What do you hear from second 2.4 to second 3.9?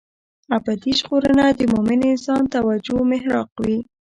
توجه محراق وي.